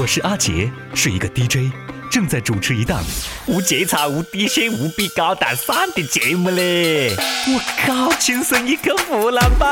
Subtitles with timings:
[0.00, 1.72] 我是阿杰，是一个 DJ，
[2.08, 3.02] 正在主持一档
[3.46, 7.16] 无节操、无底线、无比高大上的节目嘞！
[7.48, 9.66] 我靠，亲生一个湖南宝，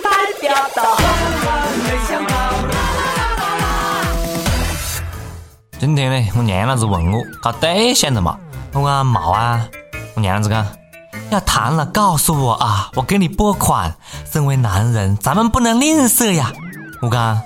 [0.00, 0.10] 代
[0.40, 0.96] 表到。
[5.80, 8.38] 今天呢，我娘老子问我搞对象了嘛？
[8.72, 9.68] 我讲冇啊。
[10.14, 10.64] 我娘子讲
[11.30, 13.92] 要谈了，告诉我啊，我给你拨款。
[14.30, 16.52] 身为男人，咱们不能吝啬呀。
[17.00, 17.42] 我讲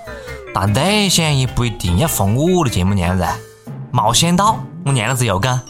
[0.59, 3.27] 谈对象也不一定要放我的节目，娘子。
[3.91, 4.56] 没想到
[4.87, 5.60] 我娘子又讲，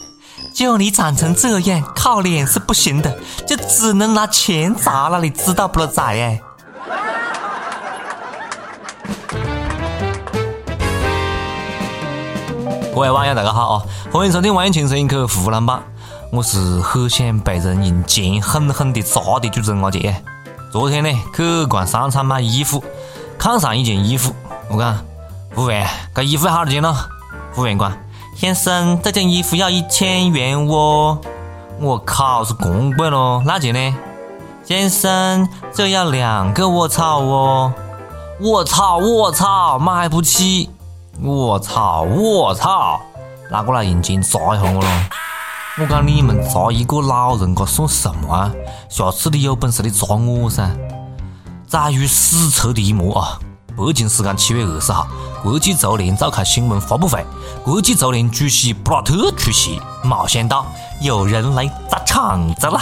[0.55, 6.39] 就你长成这样，靠脸是不行的，就只能拿钱砸了，你知道不了咋哎？
[12.95, 15.79] 各位网友大家好啊，欢迎收听《万青声一刻湖南版》。
[16.31, 20.15] 我是很想被人用钱狠狠的砸的主持人阿杰。
[20.71, 22.81] 昨天呢，去逛商场买衣服，
[23.37, 24.33] 看上一件衣服，
[24.69, 24.97] 我讲
[25.55, 26.93] 服务员，这衣服好多钱咯？
[27.53, 27.91] 服务员讲，
[28.35, 31.19] 先生，这件衣服要一千元哦。
[31.79, 33.41] 我靠，是公贵咯？
[33.45, 33.95] 那件呢？
[34.65, 37.73] 先生，这要两个卧槽哦。
[38.41, 40.69] 我操，我操，买不起。
[41.21, 42.99] 我操，我操，
[43.49, 44.87] 拿过来用钱砸一下我咯？
[45.79, 48.51] 我讲你们砸一个老人家算什么啊？
[48.89, 50.69] 下次你有本事你砸我噻！
[51.67, 53.39] 载入史册的一幕啊！
[53.77, 55.07] 北京时间七月二十号，
[55.43, 57.23] 国际足联召开新闻发布会，
[57.63, 59.79] 国际足联主席布拉特出席。
[60.03, 60.65] 没想到
[60.99, 62.81] 有人来砸场子了！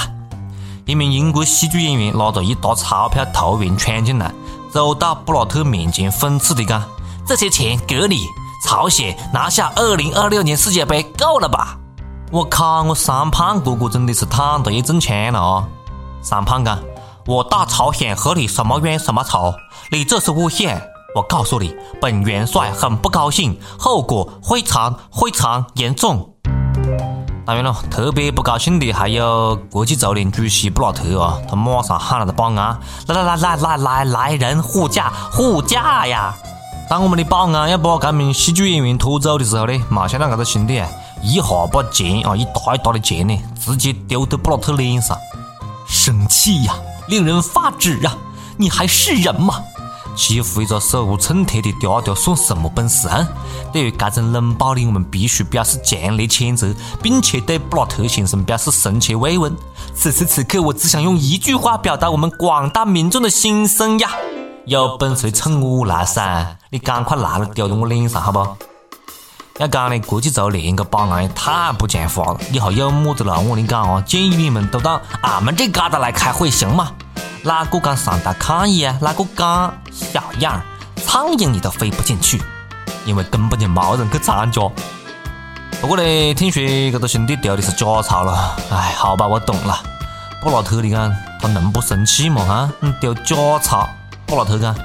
[0.86, 4.32] 一名英国喜剧演员拿着一沓钞票突然闯进来，
[4.72, 6.82] 走到布拉特面前，讽刺地讲
[7.28, 8.26] ：“这些钱给你，
[8.64, 11.78] 朝鲜拿下二零二六年世界杯够了吧？”
[12.32, 12.84] 我靠！
[12.84, 15.68] 我三胖哥哥真的是躺着也中枪了啊！
[16.22, 16.80] 三胖讲
[17.28, 19.56] ：“我大朝鲜和你什么冤什么仇？
[19.90, 20.80] 你这是诬陷！
[21.16, 26.36] 我告诉你，本元帅很不高兴，后果非常非常严重。”
[27.44, 31.40] 当然了，特别不高兴的还有国际足联主席布拉特啊！
[31.50, 32.56] 他马上喊了个保安
[33.08, 36.32] ：“来来来来来来来人护驾护驾呀！”
[36.88, 40.80] 当我们的保安要把这名喜剧演员拖走的时候呢，没想到这个兄弟！
[41.24, 45.18] 一下把钱啊，一沓一沓的钱呢，直接丢到布拉特脸上，
[45.88, 46.76] 生气呀，
[47.08, 48.18] 令人发指啊！
[48.58, 49.56] 你还是人吗？
[50.16, 53.28] 欺负一个手无寸铁的嗲嗲算什么本事啊？
[53.74, 59.54] 对于这种冷暴力，我们必须表示强烈谴责，并且对布拉特先生表示深切慰问。
[59.94, 64.12] 此时此刻，我只想用一句话表达我们广大民众的心声呀：
[64.66, 66.56] 有本事冲我来噻！
[66.70, 68.40] 你赶快来了，丢到我脸上，好不？
[69.58, 72.40] 要讲呢，国际足联个保安也太不讲话了。
[72.52, 76.92] 以后有么子了，我跟你讲啊，建议你们都到俺们这旮瘩来开会，行吗？
[77.42, 78.98] 哪个敢上台抗议啊？
[79.00, 79.72] 哪个敢？
[79.94, 80.62] 小样儿，
[81.06, 82.44] 苍蝇你都飞不进去，
[83.06, 84.62] 因为根本就没人去参加。
[85.80, 88.58] 不过呢，听说这个兄弟丢的是假钞了。
[88.72, 89.80] 哎，好吧，我懂了。
[90.42, 92.42] 布拉特，你看他能不生气吗？
[92.42, 93.88] 啊，你丢假钞。
[94.26, 94.76] 布拉特看，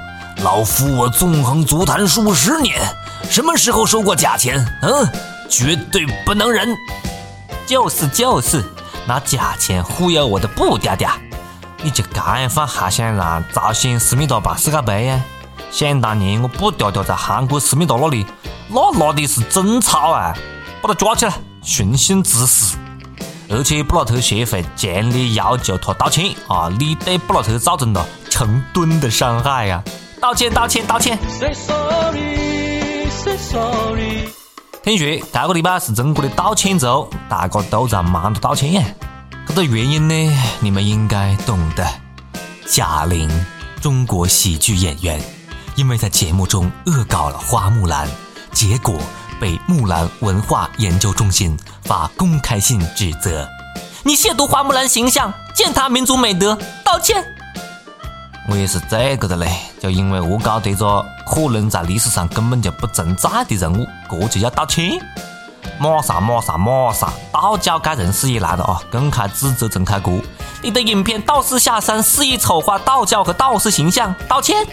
[0.44, 2.80] 老夫我纵横足坛数十年。
[3.28, 4.64] 什么时候收过假钱？
[4.82, 5.08] 嗯，
[5.48, 6.68] 绝对不能忍。
[7.66, 8.64] 就是就是，
[9.06, 11.10] 拿假钱忽悠我的布嗲嗲。
[11.82, 15.20] 你就这样放，还想让朝鲜思密达办世界杯呀？
[15.70, 18.26] 想当年我布嗲嗲在韩国思密达那里，
[18.68, 20.34] 那拿的是真钞啊！
[20.82, 21.32] 把他抓起来，
[21.62, 22.76] 寻衅滋事。
[23.48, 26.68] 而且布拉特协会强烈要求他道歉啊！
[26.78, 29.82] 你对布拉特造成了成吨的伤害呀！
[30.20, 31.18] 道歉，道歉，道歉。
[34.82, 38.96] 听说这个礼拜是中国的道歉周，大家都在忙着道歉。
[39.46, 41.86] 这个原因呢，你们应该懂的。
[42.66, 43.28] 贾玲，
[43.82, 45.20] 中国喜剧演员，
[45.74, 48.08] 因为在节目中恶搞了花木兰，
[48.52, 48.94] 结果
[49.38, 51.54] 被木兰文化研究中心
[51.84, 53.46] 发公开信指责：
[54.02, 57.22] 你亵渎花木兰形象，践踏民族美德，道歉。
[58.50, 59.48] 我也是这个的嘞，
[59.80, 65.00] 就因为恶搞这个可能在历史上根本就不存在的人物，这就要道歉。
[65.78, 68.82] 马上马上马上，道教界人士也来了啊！
[68.90, 70.20] 公开指责陈凯歌，
[70.62, 74.66] 你的影片道士下山肆意丑化道教和道士形象，道歉。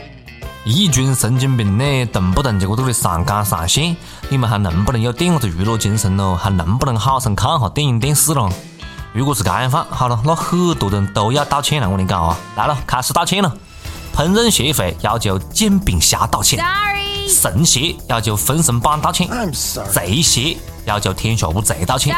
[0.65, 3.95] 一群神经病呢，动不动就搁这里上纲上线，
[4.27, 6.35] 你们还能不能有点子娱乐精神咯？
[6.35, 8.49] 还能不能好生看下电影电视咯？
[9.13, 11.89] 如果是这样放，好了，那很多人都要道歉了。
[11.89, 13.53] 我跟你讲啊，来了，开始道歉了。
[14.17, 16.59] 烹饪协会要求煎饼侠道歉，
[17.29, 19.29] 神协要求封神榜道歉，
[19.93, 22.15] 贼邪要求天下无贼道歉，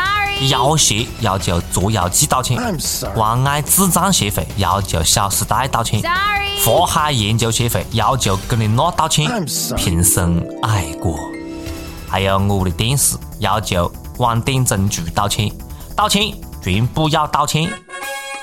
[0.47, 2.57] 妖邪要求捉妖记道歉，
[3.13, 6.01] 关爱智障协会要求小时代道歉，
[6.63, 9.29] 法海研究协会要求格林诺道歉，
[9.75, 11.19] 平生爱过。
[12.07, 15.51] 还有我屋的电视要求广电总局道歉，
[15.97, 17.69] 道歉，全部要道歉。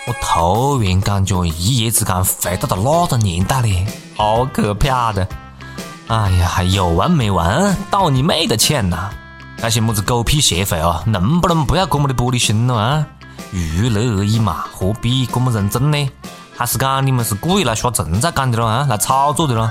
[0.07, 3.85] 我突然感觉一夜之间回到了哪个年代嘞，
[4.17, 5.27] 好可怕的！
[6.07, 7.77] 哎呀，还有完没完？
[7.91, 9.11] 道你妹的歉呐！
[9.57, 13.05] 那些么子狗屁协会啊，能不能不要这么的玻璃心了啊？
[13.51, 16.09] 娱乐而已嘛，何必这么认真呢？
[16.57, 18.87] 还是讲你们是故意来刷存在感的咯啊？
[18.89, 19.69] 来炒作的咯？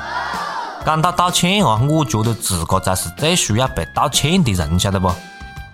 [0.86, 5.10] 讲到道歉啊，我觉得自个才是最需要被道歉的人，晓得不？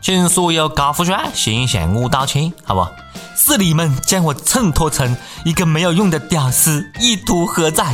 [0.02, 2.88] 请所有高富帅先向我道歉，好不？
[3.36, 5.16] 是你们将我衬托成
[5.46, 7.94] 一个没有用的屌丝，意图何在？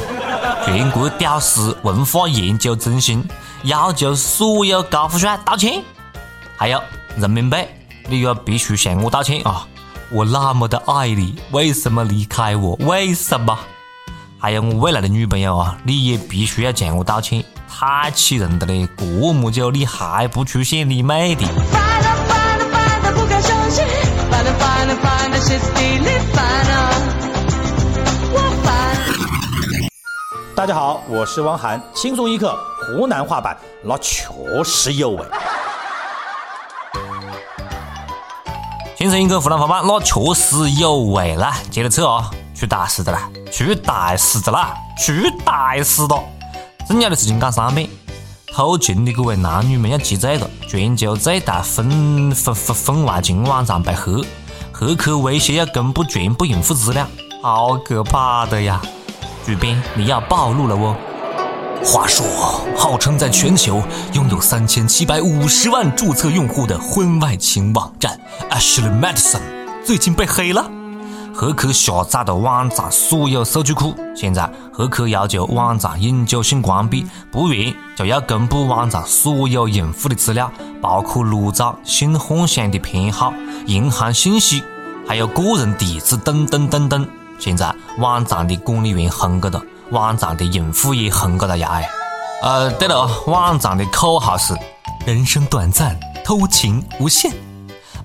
[0.66, 3.24] 全国屌丝文化研究中心
[3.64, 5.84] 要求所有高富帅道歉。
[6.56, 6.82] 还有
[7.18, 7.58] 人民币，
[8.08, 9.68] 你要必须向我道歉啊！
[10.10, 12.76] 我那么的爱你，为什么离开我？
[12.82, 13.58] 为什么？
[14.40, 18.88] 还有我未来的女朋友啊，你也必须要向我道歉，太气人的嘞！
[18.98, 21.46] 这么久你还不出现，你妹的！
[30.56, 34.26] 大家好，我是汪涵，轻松一刻湖南话版，那确
[34.64, 35.24] 实有味。
[38.98, 42.32] 轻松一刻湖南话版，那确实有味来，接着扯啊！
[42.56, 43.30] 出大事的啦！
[43.52, 44.74] 出大事的啦！
[44.98, 45.14] 出
[45.46, 46.24] 大事了！
[46.88, 47.88] 重要的事情讲三遍。
[48.52, 50.50] 偷情的各位男女们要记罪了！
[50.68, 51.88] 全球最大婚
[52.34, 54.26] 婚婚婚外情网站被黑，
[54.80, 57.08] 黑客威胁要公布全部用户资料，
[57.42, 58.80] 好可怕的呀！
[59.44, 60.96] 主编，你要暴露了哦！
[61.84, 62.24] 话说，
[62.78, 63.82] 号称在全球
[64.14, 68.20] 拥有三千七百五十万注册用户的婚外情网站
[68.52, 69.42] Ashley Madison
[69.84, 70.77] 最近被黑了。
[71.40, 80.52] 黑客下载了网站所有数据库，现在黑客要求网站永久性关闭，不然就要公布网站所有用户的资料，
[80.82, 83.32] 包括裸照、性幻想的偏好、
[83.68, 84.64] 银行信息，
[85.08, 87.08] 还有个人地址等等等等。
[87.38, 89.62] 现在网站的管理员轰个了，
[89.92, 91.70] 网站的用户也轰个了呀！
[91.70, 91.88] 哎，
[92.42, 94.56] 呃，对了，网站的口号是
[95.06, 95.96] “人生短暂，
[96.26, 97.32] 偷情无限”。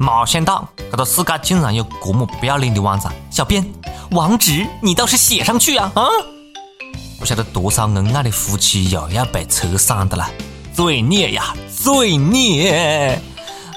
[0.02, 3.12] 没想到这个世界竟然有这么不要脸的网站！
[3.30, 3.64] 小编，
[4.10, 5.92] 网址你倒是写上去呀！
[5.94, 6.02] 啊，
[7.20, 10.28] 不晓得多少恩爱的夫妻又要被扯散的了，
[10.74, 13.16] 罪孽呀，罪孽！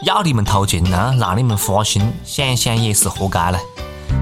[0.01, 3.59] 要你们偷情啊，让你们花心，想想也是活该了。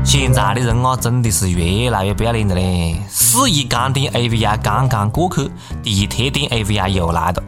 [0.04, 3.02] 现在的人啊，真的是越来越不要脸了嘞！
[3.10, 5.50] 四一刚点 AVI 刚刚过去，
[5.82, 7.44] 地铁点 AVI 又来了。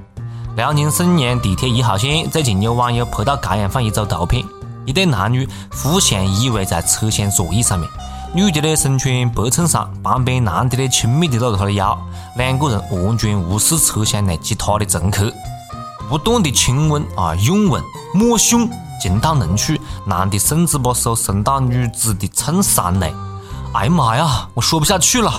[0.55, 4.41] 辽宁沈阳地铁一号线最近有网友拍到这样放一组图片：
[4.85, 7.89] 一对男女互相依偎在车厢座椅上面，
[8.33, 11.97] 女的呢身穿白衬衫，旁边男的呢亲密的搂着她的腰，
[12.37, 15.29] 两个人完全无视车厢内其他的乘客，
[16.07, 18.69] 不断的亲吻啊拥吻摸胸，
[19.01, 19.73] 情到浓处，
[20.05, 23.13] 男的甚至把手伸到女子的衬衫内。
[23.73, 25.33] 哎呀妈呀，我说不下去了。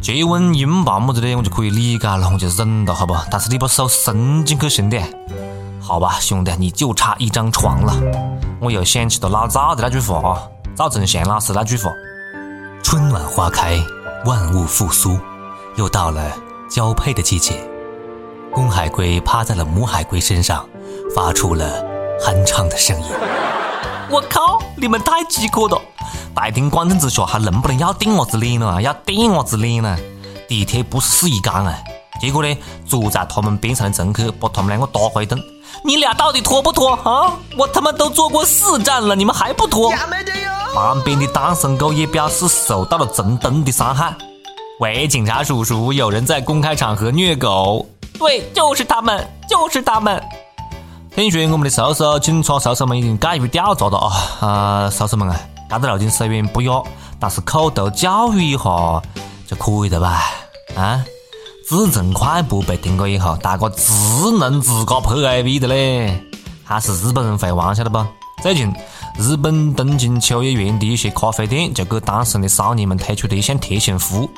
[0.00, 3.14] 接吻拥抱么子的，我就可以理解了，我就忍了，好不？
[3.30, 5.00] 但是你把手伸进去，兄弟，
[5.80, 7.94] 好吧，兄弟，你就差一张床了。
[8.60, 10.40] 我又想起了老赵的那句话，
[10.74, 11.90] 赵忠祥老师那句话：
[12.82, 13.76] 春暖花开，
[14.24, 15.18] 万物复苏，
[15.76, 16.32] 又到了
[16.70, 17.54] 交配的季节。
[18.52, 20.66] 公海龟趴在了母海龟身上，
[21.14, 21.84] 发出了
[22.20, 23.06] 酣畅的声音。
[24.10, 25.78] 我靠，你们太饥渴了！
[26.34, 28.80] 白天光天之下，还能不能要点伢子脸了啊？
[28.80, 29.98] 要点伢子脸了？
[30.48, 31.78] 地铁不是四一缸啊！
[32.18, 35.38] 结果呢，坐在他们边上的乘客把他们两个打回一顿。
[35.84, 37.36] 你俩到底脱不脱啊？
[37.58, 39.92] 我他妈都坐过四站了，你们还不脱？
[40.74, 44.14] 旁边的单身狗也表示受到了中等的伤害。
[44.80, 47.86] 喂，警察叔叔，有人在公开场合虐狗。
[48.18, 50.22] 对，就是他们，就是他们。
[51.18, 54.38] 听说我们的叔叔，警察叔叔们已经介入调查了啊！
[54.38, 55.36] 啊，叔叔们啊！
[55.68, 56.80] 这个路径虽然不雅，
[57.18, 58.62] 但是口头教育一下
[59.44, 60.22] 就可以的吧？
[60.76, 61.04] 啊，
[61.68, 63.92] 自从快播被停过以后，大家只
[64.38, 66.22] 能自个拍 AV 的嘞。
[66.62, 67.98] 还是日本人会玩，晓得不？
[68.40, 68.72] 最近，
[69.18, 74.30] 日本东京秋叶原的一些咖啡店就给单身的少年们推出了一项贴心服务：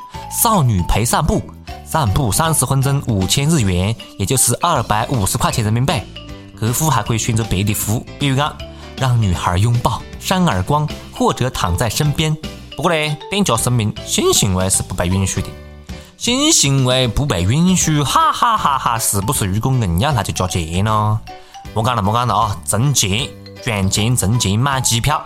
[0.43, 1.43] 少女陪散步，
[1.85, 5.93] 散步三十分钟五千日元，也就是二百五十块钱人民币。
[6.61, 8.55] 客户还可以选择别的服务，比如讲
[8.99, 10.87] 让女孩拥抱、扇耳光。
[11.21, 12.35] 或者躺在身边。
[12.75, 15.49] 不过呢，店家声明，性行为是不被允许的。
[16.17, 18.99] 性行为不被允许，哈哈哈哈！
[18.99, 21.21] 是不是如果硬要，那就加钱呢？
[21.75, 22.57] 莫讲了，莫讲了啊！
[22.65, 23.29] 存钱，
[23.63, 25.23] 赚钱，存钱买机票。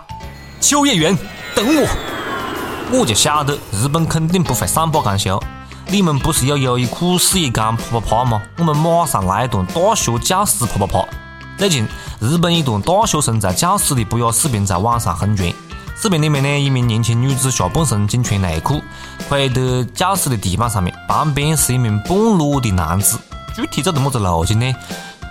[0.61, 1.17] 秋叶原，
[1.55, 2.99] 等我！
[2.99, 5.41] 我就晓得日本肯定不会善罢甘休。
[5.87, 8.43] 你们不是要优衣库事业干啪啪啪吗？
[8.59, 11.09] 我们马上来一段大学教师啪啪啪！
[11.57, 11.87] 最近，
[12.21, 15.51] 日本一段大学生在教室的不雅视频在网上疯传。
[15.97, 18.83] 视频里面呢，一名年轻女子下半身仅穿内裤，
[19.29, 19.63] 跪在
[19.95, 23.19] 教室的地板上面，旁边是一名半裸的男子。
[23.55, 24.75] 具体走的么子路径呢？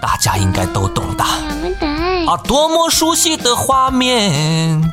[0.01, 1.23] 大家应该都懂的。
[1.23, 4.91] 啊，多么熟悉的画面！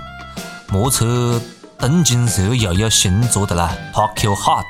[0.68, 1.40] 莫测
[1.78, 4.66] 东京热又有新作的啦，Tokyo Hot。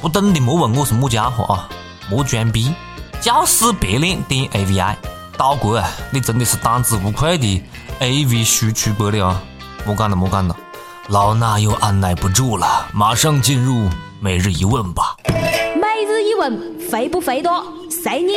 [0.00, 1.68] 不懂的莫问我是么家伙啊，
[2.08, 2.72] 莫装逼。
[3.20, 4.94] 教师别脸点 AVI，
[5.38, 7.62] 岛国啊，你真的是当之无愧的
[8.00, 9.40] AV 输出国了啊！
[9.86, 10.56] 莫讲了，莫讲了，
[11.06, 15.16] 老衲又按耐不住了，马上进入每日一问吧。
[15.28, 17.64] 每日一问，肥不肥多？
[17.88, 18.32] 随你。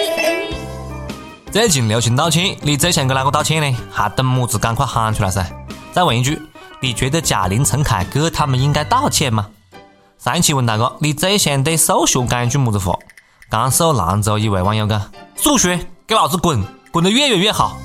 [1.52, 3.78] 最近流行道歉，你最想给哪个道歉呢？
[3.92, 4.60] 还等么子？
[4.60, 5.44] 赶快喊出来噻！
[5.92, 6.40] 再问一句，
[6.80, 9.48] 你觉得贾玲、陈凯歌他们应该道歉吗？
[10.20, 12.96] 上一期问大哥，你最想对数学讲一句么子话？
[13.50, 15.02] 甘肃兰州一位网友讲：
[15.36, 17.78] 数学，给老子滚，滚得越远越好。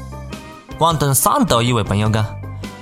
[0.77, 2.27] 广东汕头一位朋友讲：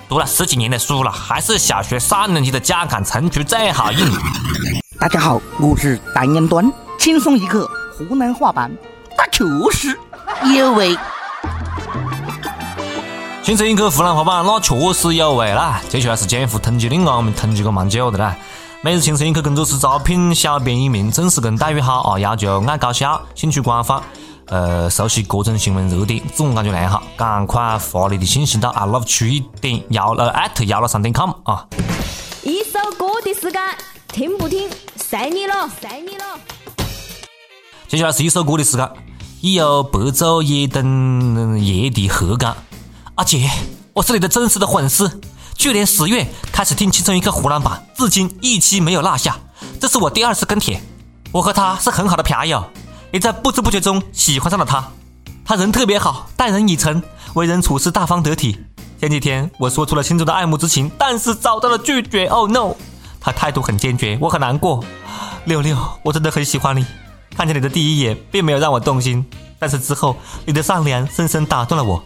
[0.09, 4.09] 读了十几年的书了，还是小学三年级的家长成绩最好用。
[4.99, 8.75] 大家好，我是单眼端，轻松一刻湖南话版，
[9.19, 9.99] 那确实
[10.57, 10.97] 有味。
[13.43, 15.79] 轻松一刻湖南话版，那确实有味啦。
[15.91, 18.35] 接下来是江湖通缉令啊，我们通缉个蛮久的啦。
[18.81, 24.03] 每日轻松一刻工作室招聘小编一名，正式跟待遇好啊，要求爱搞笑，兴趣广泛，
[24.49, 31.67] 呃，熟悉各种新闻热点，自我感觉良好，赶快发你的信息到 i love 曲一点幺了 at 幺六三点 com 啊。
[32.43, 33.61] 一首歌的时间，
[34.09, 36.25] 听不听，随你了，随你了。
[37.89, 38.91] 接下来是一首歌的时间，
[39.41, 42.55] 已有白昼也等夜的何干？
[43.15, 43.49] 阿姐，
[43.95, 45.21] 我是你的真实的粉丝。
[45.57, 49.39] 去年十月开始听《青春一刻》湖南版，至今一期没有落下。
[49.81, 50.83] 这是我第二次跟帖，
[51.33, 52.63] 我和他是很好的朋友，
[53.15, 54.85] 也在不知不觉中喜欢上了他。
[55.45, 57.01] 他人特别好，待人以诚，
[57.35, 58.59] 为人处事大方得体。
[59.01, 62.27] 前几天我说出了心中的爱慕之情，但是遭到了拒绝。
[62.27, 62.75] Oh no！
[63.21, 64.85] 他态度很坚决，我很难过。
[65.45, 66.85] 六六，我真的很喜欢你。
[67.37, 69.25] 看见你的第一眼，并没有让我动心，
[69.61, 72.03] 但是之后你的善良深深打动了我。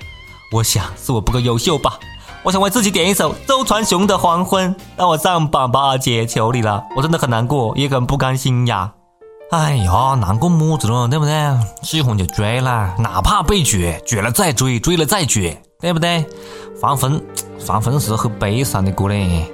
[0.53, 1.99] 我想是我不够优秀吧。
[2.43, 6.85] 我想为自己点一首周传雄的《黄昏》，让我上榜吧，阿姐，求你了！
[6.95, 8.93] 我真的很难过，也很不甘心呀。
[9.51, 11.33] 哎呀，难过么子了，对不对？
[11.83, 16.23] 喜欢就追啦，哪怕被绝，绝了再追，追了再绝，对不对？
[16.79, 17.19] 黄昏，
[17.67, 19.51] 黄昏是很悲伤的歌嘞。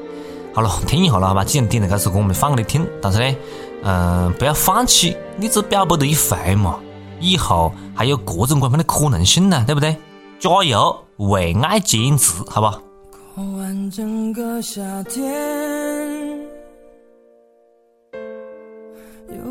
[0.52, 1.44] 好了，听一下了，好吧？
[1.44, 2.84] 既然点了这首歌，我们放给你听。
[3.00, 3.36] 但是呢，
[3.84, 6.80] 嗯，不要放弃，你只表白得一回嘛，
[7.20, 9.96] 以后还有各种各样的可能性呢，对不对？
[10.40, 10.96] 加油！
[11.18, 12.80] 为爱坚持，好吧？
[13.36, 15.22] 过完整个夏天，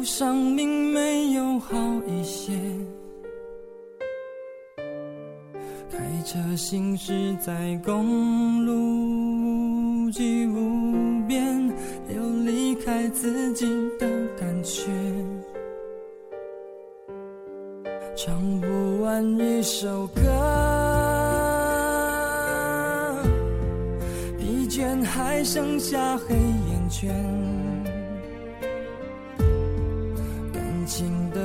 [0.04, 2.52] 有生命没有好一些。
[5.90, 11.70] 开车行驶在公路，无际无边，
[12.14, 13.66] 有离开自己
[13.98, 14.06] 的
[14.38, 14.92] 感觉。
[18.14, 20.22] 唱不完一首歌。
[24.38, 27.16] 疲倦还剩下黑眼圈，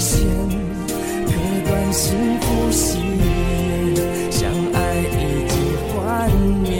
[0.00, 0.26] 线，
[1.26, 1.32] 割
[1.68, 5.54] 断幸福喜悦，相爱已经
[5.92, 6.30] 幻
[6.62, 6.79] 灭。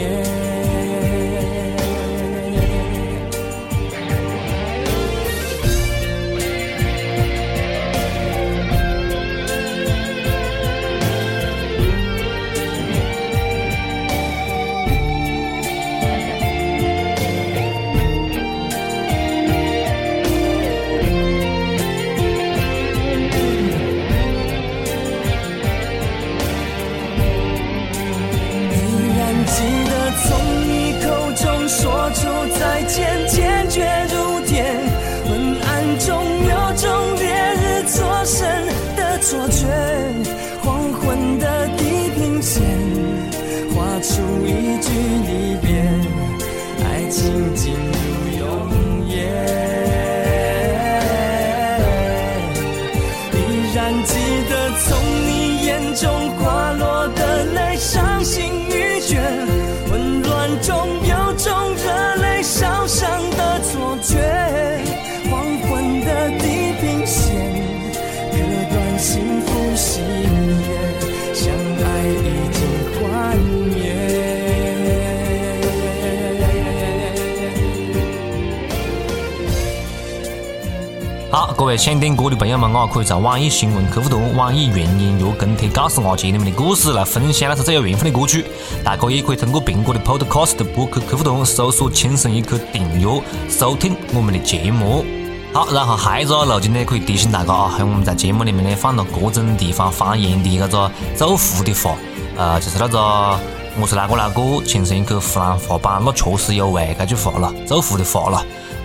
[81.61, 88.43] 各位想点歌的朋友们啊，可以在网易新闻客户端、网易云音乐跟帖告诉阿杰你们的故事，来分享那首最有缘分的歌曲。
[88.83, 95.05] 大家也可以通过苹果的 Podcast 播客客户端搜索“轻松一刻”订阅收听我们的节目。
[95.53, 101.95] 好，然后还有一个路径呢，可以提醒大家啊，还有我们在节目里面呢放了各种地方方言的那个祝福的话，
[102.37, 103.39] 呃，就是那个
[103.79, 108.43] 我是哪个哪个轻松一刻湖南话版，那确实有味这句话了，祝福的话了。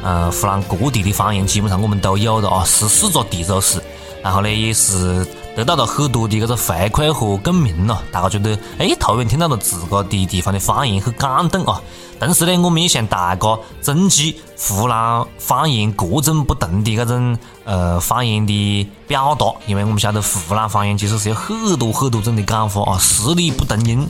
[0.08, 3.82] 嗯，湖南各地的方言基本上我们都有的啊，十四个地州市，
[4.22, 8.00] 然后呢也是得到了很多的这个回馈和共鸣了。
[8.12, 11.82] 大家觉得，哎，突然听到了自个的地方的方言，很感动啊。
[12.20, 24.08] 同时呢，我们也向大家征集湖南方言各种不同的这种呃方言的表达，因为我们晓得湖南方言其实是有很多很多种的讲法啊，十里不同音。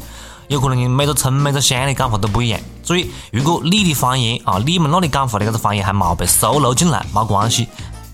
[0.48, 7.68] 有可能每个村每个乡的讲法都不一样，所以如果你的方言啊，你们那里讲话的这个方言还没被收录进来，没关系，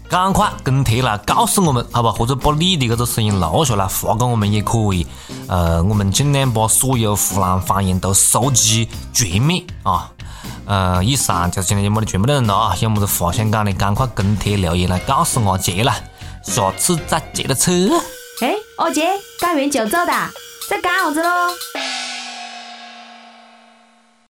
[0.09, 2.11] 赶快跟帖来告诉我们，好吧？
[2.11, 5.07] 或者把你的这个声音录下来发给我们也可以。
[5.47, 10.11] 呃，我们尽量把所有湖南方言都收集全面啊。
[10.65, 12.77] 呃，以上就是今天节目的全部内容了啊！
[12.81, 15.95] 有么子话想讲的，赶快跟帖留言来告诉阿杰啦。
[16.43, 17.71] 下次再接着扯。
[18.41, 19.07] 哎，阿杰，
[19.39, 20.13] 讲完就走的，
[20.69, 21.29] 在干啥子喽？